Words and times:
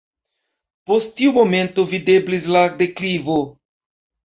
Post 0.91 1.11
tio 1.19 1.35
momento 1.35 1.85
videblis 1.93 2.51
la 2.57 2.65
deklivo. 2.83 3.39